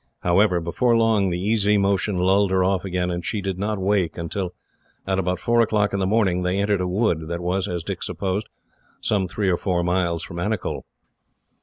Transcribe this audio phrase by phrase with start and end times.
[0.21, 4.17] However, before long the easy motion lulled her off again, and she did not wake
[4.17, 4.55] until,
[5.05, 8.01] at about four o'clock in the morning, they entered a wood that was, as Dick
[8.01, 8.49] supposed,
[8.99, 10.85] some three or four miles from Anicull.